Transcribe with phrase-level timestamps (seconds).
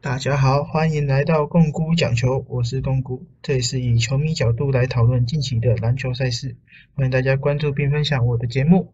[0.00, 6.54] 大家好，欢迎来到共姑讲球，我是共姑，这里是以球迷角度来讨论近期的篮球赛事，
[6.94, 8.92] 欢迎大家关注并分享我的节目。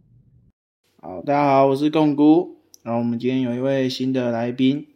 [1.03, 4.87] 好，大家好，我是共姑，然后我们今天有一位新的来宾，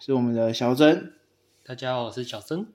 [0.00, 1.12] 是我们的小曾。
[1.64, 2.66] 大家好，我是小曾。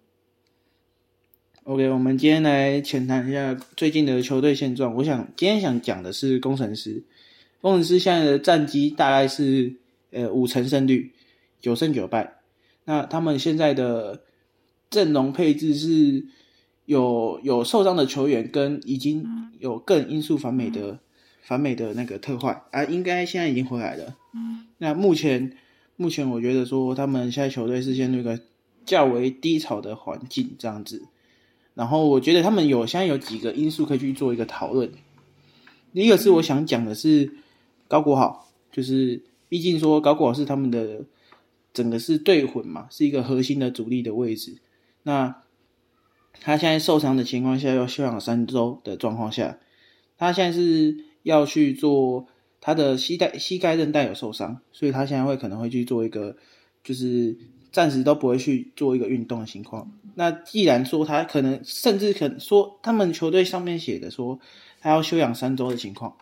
[1.63, 4.95] OK，我们今天来浅谈一下最近的球队现状。
[4.95, 7.03] 我想今天想讲的是工程师，
[7.59, 9.75] 工程师现在的战绩大概是
[10.11, 11.11] 呃五成胜率，
[11.59, 12.36] 九胜九败。
[12.87, 14.21] 那他们现在的
[14.89, 16.25] 阵容配置是
[16.85, 19.25] 有有受伤的球员，跟已经
[19.59, 20.97] 有更因素反美的
[21.41, 24.15] 反美的那个特坏啊，应该现在已经回来了。
[24.77, 25.57] 那目前
[25.97, 28.39] 目前我觉得说他们现在球队是陷入一个
[28.85, 31.03] 较为低潮的环境这样子。
[31.73, 34.89] 然后我觉得他们有现在有几个因素可以去做一个讨论。
[35.93, 37.33] 第一个是我想讲的是
[37.89, 41.01] 高国豪，就是毕竟说高国豪是他们的
[41.77, 44.57] 整个是队魂嘛，是一个核心的主力的位置。
[45.03, 45.43] 那
[46.41, 49.59] 他现在受伤的情况下，要休养三周的状况下，
[50.17, 52.27] 他现在是要去做
[52.59, 56.35] 他的膝盖膝盖韧带有受伤，所以他现在会可能会去做一个
[56.83, 57.37] 就是。
[57.69, 59.91] 暂时都不会去做一个运动的情况。
[60.15, 64.39] 那既然说他可能，甚至可能说他们球队上面写的说
[64.79, 66.15] 他要休养三周的情况，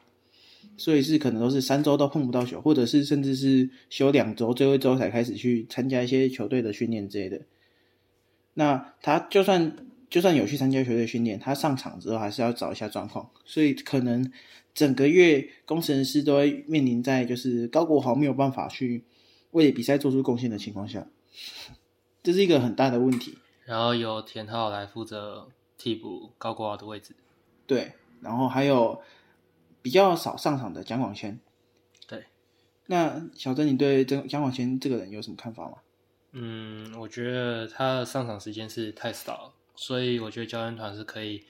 [0.77, 7.41] 所以是可能都是三周都碰不到球，或者是甚至是休两周，最后一周才开始去参加一些球队的训练之类的。
[8.53, 9.75] 那他就算
[10.09, 14.31] 就算有去参加球队训练，他上场之后还是要找一下状况，所以可能
[14.73, 19.03] 整个月工程师都会面临在就是高国豪没有办法去
[19.51, 21.07] 为比赛做出贡献的情况下。
[22.23, 23.37] 这是一个很大的问题。
[23.65, 27.15] 然后由田浩来负责替补高国豪的位置。
[27.67, 29.01] 对，然后还有
[29.85, 31.39] 比较少上场的蒋广谦。
[32.07, 32.25] 对，
[32.87, 35.77] 那小曾，你对这蒋广谦这个人有什么看法吗？
[36.31, 41.45] 嗯，我觉得他的上场时间是太少了，所以我觉得教练团是可以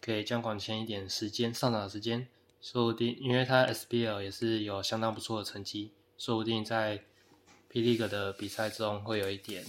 [0.00, 2.28] 给姜广谦一点时间上场的时间，
[2.60, 7.02] 说不定因为他 SBL 也是有相当不错的成绩，说不定在。
[7.72, 9.64] P League 的比赛中会有一点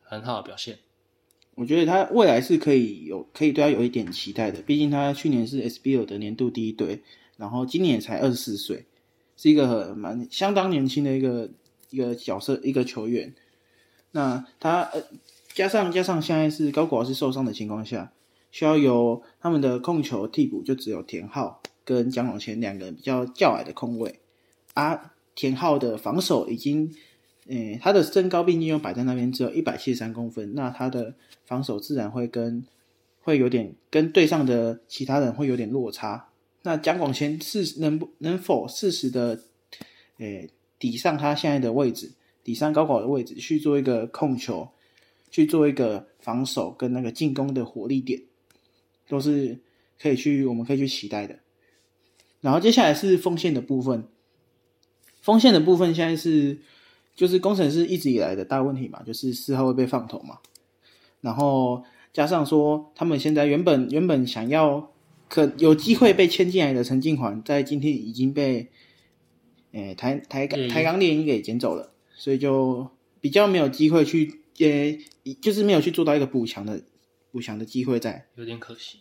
[0.00, 0.78] 很好的表现，
[1.56, 4.60] 我觉得他未来是可以有可以对他有一点期待的。
[4.62, 7.02] 毕竟他去年是 SBL 的年度第一队，
[7.36, 8.86] 然后今年也才二十四岁，
[9.36, 11.50] 是一个蛮相当年轻的一个
[11.90, 13.34] 一个角色一个球员。
[14.10, 15.02] 那他呃
[15.52, 18.12] 加上加上现在是高国豪是受伤的情况下，
[18.50, 24.20] 需要由他们的控球替补就只有田浩跟蒋永谦两个比较较矮的控卫
[24.74, 25.12] 啊。
[25.36, 26.94] 田浩的防守已经，
[27.46, 32.64] 诶，他的身高毕竟又摆在那边，只有一百七十三公分，那他的防守自然会跟
[33.20, 36.28] 会有点跟队上的其他人会有点落差。
[36.62, 39.40] 那蒋广贤是能不能否适时的，
[40.16, 42.12] 诶，抵上他现在的位置，
[42.42, 44.70] 抵上高考的位置去做一个控球，
[45.30, 48.22] 去做一个防守跟那个进攻的火力点，
[49.06, 49.60] 都是
[50.00, 51.38] 可以去我们可以去期待的。
[52.40, 54.04] 然后接下来是锋线的部分。
[55.20, 56.58] 锋线的部分现在是，
[57.14, 60.38] 就是工程师一直以来的大问题嘛，就是四号会被放投嘛，
[61.20, 64.90] 然后加上说他们现在原本原本想要
[65.28, 68.68] 可有机会被签进来的陈静环，在今天已经被，
[69.70, 72.88] 诶台台台钢猎鹰给捡走了，所以就
[73.20, 76.82] 比较没有机会去，呃，就是没有去做到一个补强的
[77.30, 78.98] 补强的机会在，有点可惜，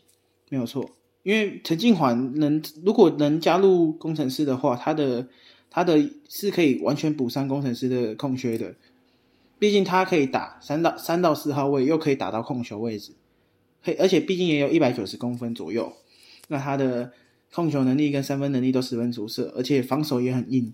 [0.49, 0.87] 没有错，
[1.23, 5.27] 因为陈静环能如果能加入工程师的话，他的。
[5.75, 8.75] 他的是可以完全补上工程师的空缺的，
[9.57, 13.13] 毕竟他可以打三到三到四号位，又可以打到控球位置，
[13.83, 15.91] 可以而且毕竟也有一百九十公分左右，
[16.47, 17.11] 那他的
[17.51, 20.71] 控球能力跟三分能力都十分出色，而且防守也很硬，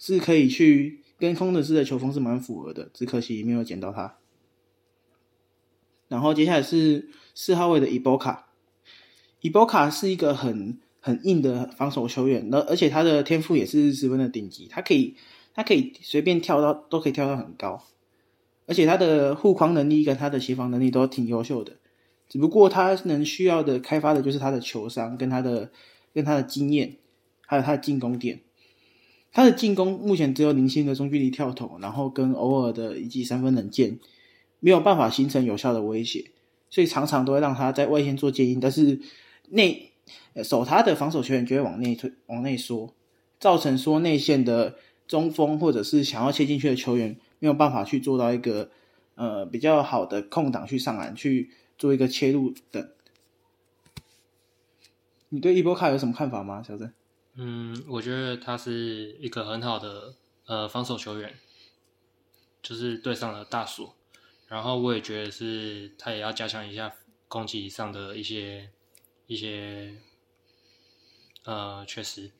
[0.00, 4.16] 是可以去跟工程师的球风是蛮符合的，只可惜没有捡到他。
[6.08, 8.48] 然后接下来是四号位的伊波卡，
[9.42, 10.80] 伊波卡是一个很。
[11.06, 15.14] 很硬的防守球员，而而且他的天赋也是十分的顶级，他可以，
[15.54, 17.80] 他可以随便跳到，都可以跳到很高，
[18.66, 21.74] 而且他的护框能力跟他的协防能力都挺优秀的，
[22.28, 25.70] 只不过他能需要的开发的就是他的球商跟他的
[26.12, 26.96] 跟他的经验，
[27.46, 28.40] 还有他的进攻点，
[29.30, 34.00] 他的进攻目前只有零星的中距离跳投，然后跟偶尔的一记三分冷箭，
[34.58, 36.32] 没有办法形成有效的威胁，
[36.68, 38.98] 所以常常都会让他在外线做接应，但是
[39.50, 39.92] 内。
[40.42, 42.94] 守他的防守球员就会往内推、往内缩，
[43.40, 44.76] 造成说内线的
[45.06, 48.70] 中锋或者是想要切进去的球员没有办法去做到一个
[49.14, 52.90] 呃比较好的空档去上篮去做一个切入等。
[55.30, 56.92] 你对伊波卡有什么看法吗，小郑？
[57.34, 60.14] 嗯，我觉得他是一个很好的
[60.46, 61.34] 呃防守球员，
[62.62, 63.94] 就是对上了大锁。
[64.46, 66.94] 然后我也觉得是他也要加强一下
[67.26, 68.70] 攻击上的一些
[69.26, 69.92] 一些
[71.44, 72.30] 呃确实。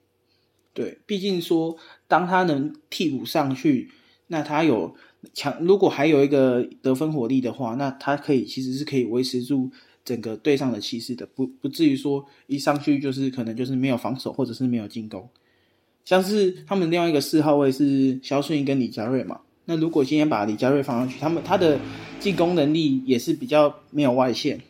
[0.72, 3.90] 对，毕竟说当他能替补上去，
[4.26, 4.94] 那他有
[5.32, 9.70] 强，如果还有一个得分火力的话，那他可以其实是可以维持住
[10.04, 15.26] 整个队上的气势的，不不至于说一上去就是可能就是没有防守或者是没有进攻。
[16.04, 21.80] 像是他们另外一个四号位是肖顺义跟李佳瑞嘛，那如果今天把李佳瑞放上去，他们他的
[22.20, 24.60] 进攻能力也是比较没有外线，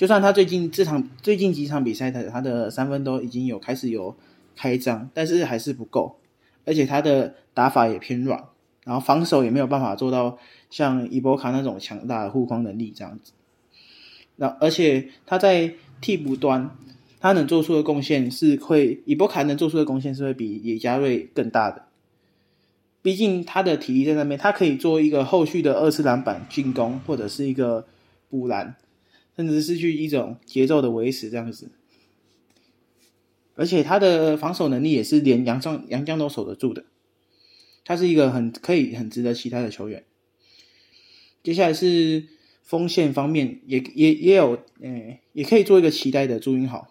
[0.00, 4.16] 就算他最近这场最近几场比赛的他的三分都已经有开始有。
[4.56, 6.16] 开张，但是还是不够，
[6.66, 8.44] 而且他的打法也偏软，
[8.84, 10.36] 然后防守也没有办法做到
[10.68, 13.32] 像伊波卡那种强大的护框能力这样子。
[14.36, 16.76] 那而且他在替补端，
[17.20, 21.86] 他能做出的贡献是会伊波卡能做出的贡献是会比野加瑞更大的。
[23.00, 27.86] 毕竟他的体力在那边，他可以做一个后续的二次篮板进攻，或者是一个
[28.28, 28.76] 补篮，
[29.36, 31.70] 甚至失去一种节奏的维持这样子。
[33.54, 36.84] 而且他的防守能力也是连杨将杨将都守得住的，
[37.84, 40.04] 他是一个很可以很值得期待的球员。
[41.42, 42.26] 接下来是
[42.62, 46.88] 锋线方面，也也也有，诶，也可以做一个期待的朱云豪。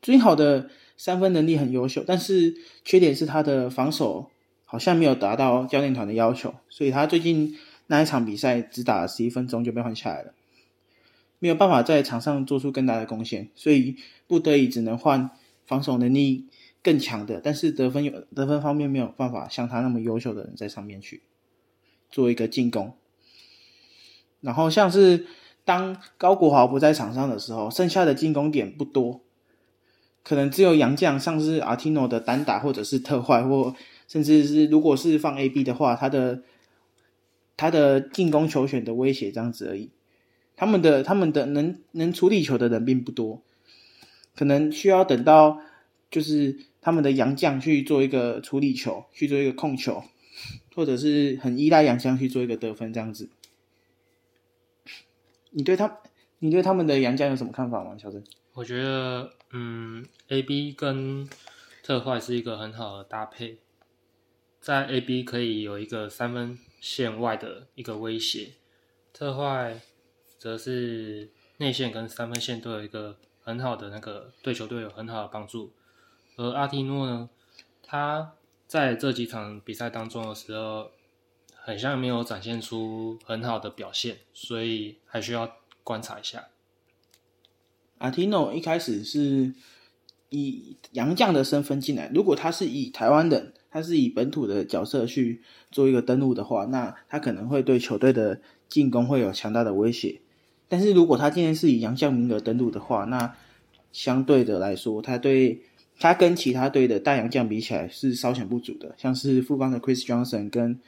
[0.00, 2.54] 朱云豪的三分能力很优秀，但是
[2.84, 4.30] 缺点是他的防守
[4.64, 7.56] 好像没有达到教练团的要求，所以他最近
[7.88, 10.34] 那一场比赛只打了十一分钟就被换下来了。
[11.42, 13.96] 没有办法在场上做出更大的贡献，所以
[14.28, 15.28] 不得已只能换
[15.64, 16.46] 防守能力
[16.84, 21.22] 更强的，但是得分有得分方面没有办法像他那么优秀的人在上面去
[22.12, 22.94] 做一个进攻。
[24.40, 25.26] 然后像是
[25.64, 29.20] 当高国豪不在场上的时候，剩下的进攻点不多，
[30.22, 33.74] 可能只有杨将，像是阿提诺的单打或者是特坏，或
[34.06, 36.44] 甚至是如果是放 A B 的话，他的
[37.56, 39.90] 他的进攻球权的威胁这样子而已。
[40.62, 43.42] 他们的他们的能能处理球的人并不多，
[44.36, 45.60] 可能需要等到
[46.08, 50.04] 就是他们的洋将去做一个处理球，去做一个控球，
[50.76, 53.28] 或者是很依赖洋将去做一个得分这样子。
[55.50, 55.98] 你对他，
[56.38, 58.22] 你对他们的洋将有什么看法吗，小郑？
[58.52, 61.28] 我觉得，嗯，A B 跟
[61.82, 63.58] 特坏是一个很好的搭配，
[64.60, 68.50] 在 A B 可以有一个三分线外的一个威胁，
[69.12, 69.80] 特坏。
[70.42, 75.70] 则是内线跟三分线都有一个很好的那个对球队有很好的帮助，
[76.34, 77.30] 而阿提诺呢，
[77.80, 78.32] 他
[78.66, 80.90] 在这几场比赛当中的时候，
[81.54, 86.48] 很像没有展现出很好的表现，所以还需要观察一下。
[87.98, 89.54] 阿提诺一开始是
[90.30, 95.40] 以洋将的身份进来，如果他是以台湾人，他是以本土的角色去
[95.70, 100.20] 做一个登陆的话，那他可能会对球队的进攻会有强大的威胁。
[100.68, 103.34] 但是如果他今天是以洋将名额登陆的话，那
[103.92, 105.60] 相对的来说，他对
[106.00, 108.94] 他跟其他队的大洋将比起来是稍显不足的。
[108.96, 110.80] 像是富邦的 Chris Johnson 跟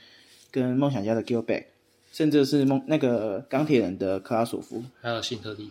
[0.50, 1.64] 跟梦想家的 Gilbert，
[2.12, 5.68] 甚至是梦那个钢铁人的克拉索夫，还有辛特利，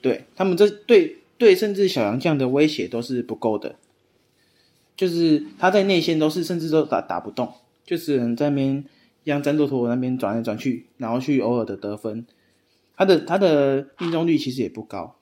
[0.00, 3.76] 对他们这对对甚至小洋将的威胁都是不够的。
[4.96, 7.52] 就是他在内线都是甚至都打打不动，
[7.84, 8.84] 就只能在那边
[9.22, 12.26] 让詹多托那边转来转去，然后去偶尔的得分。
[12.98, 15.16] 他的他的命中率其实也不高，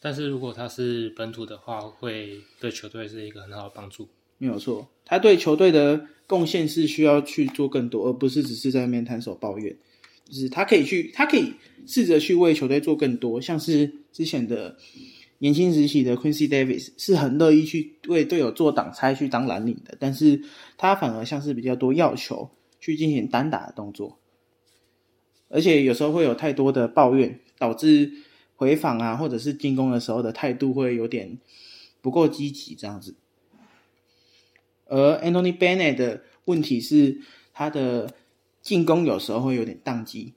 [0.00, 4.08] 但是如果他是本土的话，会对球队是一个很好的帮助。
[4.38, 9.76] 没有错，他对球队的贡献是需要去做更多，而不是只是在那边摊手抱怨。
[10.24, 11.52] 就是他可以去，他可以
[11.86, 14.76] 试着去为球队做更多，像是之前的
[15.38, 20.42] 年轻时期的 Quincy Davis 是很乐意去为队友做挡拆去当蓝领的，但是
[20.76, 24.18] 他反而像是比较多要求去进行单打的动作。
[25.52, 28.10] 而且有时候会有太多的抱怨，导致
[28.56, 31.38] 回访啊，或者是进攻的时候的态度会有点
[32.00, 33.14] 不够积极这样子。
[34.86, 37.20] 而 Anthony Bennett 的问题是，
[37.52, 38.14] 他的
[38.62, 40.32] 进攻有时候会有点宕机，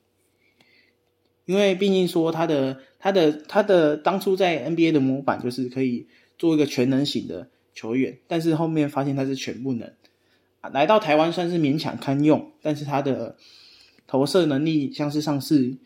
[1.45, 6.07] 因为毕竟说他的他的他的当初在 NBA 的模板就是可以
[6.37, 9.93] 做一个全能型的球员，但是后面发现他是全不能，
[10.73, 13.37] 来到台湾算是勉强堪用，但是他的。
[14.07, 15.77] 投射能力像是上次，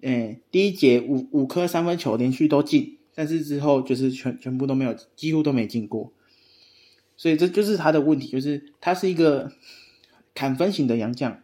[0.00, 6.12] 诶，第一节五五颗三分球连续都进，但是之后就是全全部都没有，几乎都没进过，
[7.16, 9.50] 所以这就是他的问题，就是他是一个
[10.34, 11.42] 砍分型的洋将，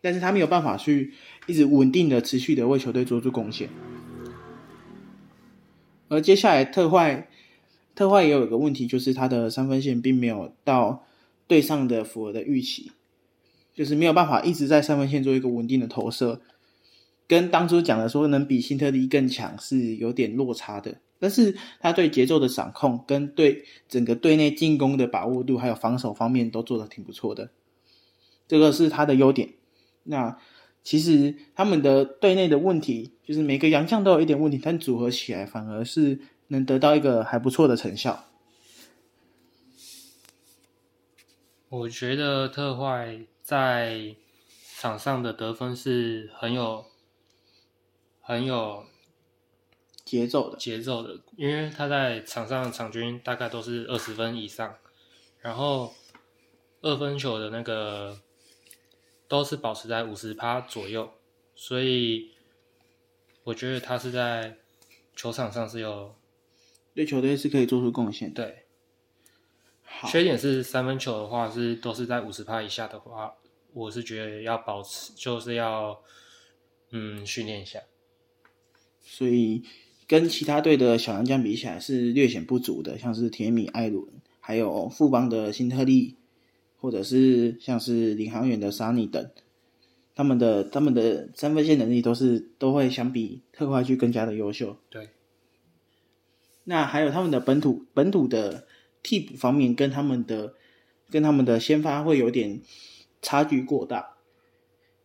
[0.00, 1.12] 但是他没有办法去
[1.46, 3.68] 一直稳定的、持续的为球队做出贡献。
[6.08, 7.30] 而接下来特坏，
[7.94, 11.06] 特坏也有一个问题，就是他的三分线并没有到
[11.46, 12.92] 对上的符合的预期。
[13.74, 16.40] 就是没有办法一直在三分线做一个稳定的投射，
[17.26, 20.98] 跟当初讲的说能比辛特利更强是有点落差的。
[21.18, 27.50] 但是他对节奏的掌控，跟对整个队内进攻的把握度，还有防守方面都做的挺不错的，
[28.48, 29.50] 这个是他的优点。
[30.02, 30.36] 那
[30.82, 38.24] 其实他们的队内的问题，就是每个洋将都有一点问题，但组合起来反而是能得到一个还不错的成效。
[41.68, 44.14] 我觉得特坏在
[44.78, 46.86] 场上的得分是很有
[48.20, 48.84] 很有
[50.04, 54.76] 节奏的，节奏的，因为他在场上场均大概都是二十分以上，
[55.40, 55.94] 然后
[56.80, 58.20] 二分球的那个
[59.28, 61.12] 都是保持在五十趴左右，
[61.54, 62.32] 所以
[63.44, 64.56] 我觉得他是在
[65.16, 66.14] 球场上是有
[66.94, 68.32] 对球队是可以做出贡献。
[68.32, 68.61] 对，好，
[70.06, 73.34] 缺点是三分球的话是都是在五十趴以下的话，
[73.72, 76.00] 我是觉得要保持就是要
[76.90, 77.80] 嗯训练一下。
[79.00, 79.62] 所以
[80.06, 84.06] 跟其他队的小洋将比起来是略显不足的，像是铁米、艾伦，
[84.40, 86.16] 还有富邦的辛特利，
[86.78, 89.30] 或者是像是领航员的沙尼等，
[90.14, 94.76] 他们的他们的三分线能力都是都会相比特快区更加的优秀。
[94.90, 95.10] 对，
[96.64, 98.66] 那还有他们的本土本土的
[99.02, 100.54] 替补方面，跟他们的
[101.10, 102.60] 跟他们的先发会有点
[103.20, 104.16] 差距过大，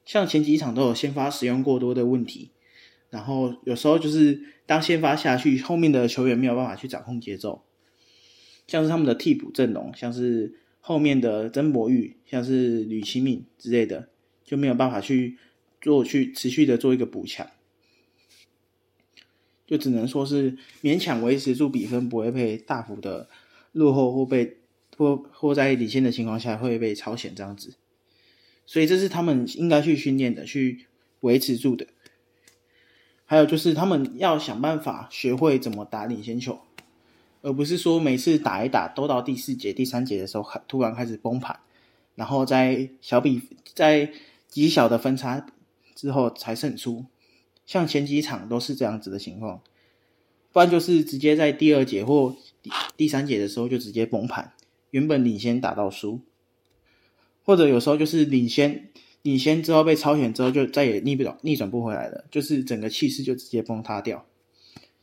[0.05, 2.51] 像前几场都有先发使用过多的问题。
[3.09, 7.63] 然后有时候就是当先发下去，后面的球员没有办法去掌控节奏，
[8.67, 14.09] 像是他们的替补阵容，像是后面的曾博玉，像是吕其敏之类的，
[14.43, 15.37] 就没有办法去
[15.79, 17.49] 做去持续的做一个补强，
[19.65, 23.29] 就只能说是勉强维持住比分，不会被大幅的
[23.77, 24.57] 落后或被
[24.97, 27.75] 或或在领先的情况下会被超前这样子，
[28.65, 30.87] 所以这是他们应该去训练的，去
[31.21, 31.85] 维持住的。
[33.25, 36.59] 还有就是，他们要想办法学会怎么打领先球，
[37.41, 41.59] 而不是说每次打一打都到第四节、第三节的时候，突然开始崩盘，
[42.15, 43.41] 然后在小比
[43.73, 44.11] 在
[44.47, 45.45] 极小的分差
[45.93, 47.05] 之后才胜出。
[47.65, 49.61] 像前几场都是这样子的情况，
[50.53, 52.33] 不然就是直接在第二节或
[52.95, 54.53] 第三节的时候就直接崩盘，
[54.91, 56.21] 原本领先打到输，
[57.43, 58.89] 或者有时候就是领先。
[59.23, 64.25] 领先之后被超选之后，就再也逆不了、逆转不回来了，就是整个气势就直接崩塌掉。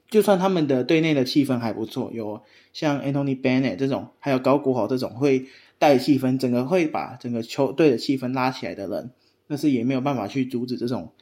[0.08, 2.40] 就算他们的队内的气氛还不错，有
[2.72, 5.46] 像 Anthony Bennett 这种，还有高国豪这种会
[5.78, 9.10] 带气氛，整个会把整个球队的气氛拉起来的人，
[9.46, 11.12] 但是也没有办法去阻止这种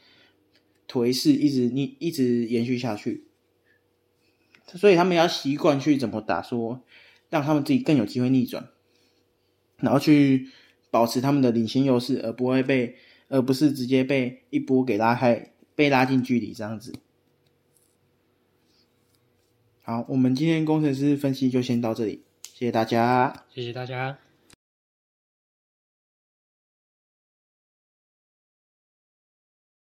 [0.86, 3.24] 颓势一直逆一直延续下去。
[4.66, 6.82] 所以他们要习惯去怎么打，说
[7.30, 8.68] 让他们自己更有机会逆转，
[9.78, 10.48] 然后去。
[10.92, 12.96] 保持他们的领先优势，而不会被，
[13.30, 16.92] 而不是直接被一波给拉开，被拉近距离这样子。
[19.80, 24.18] 好，我们今天工程师分析就先到这里，谢谢大家，谢谢大家。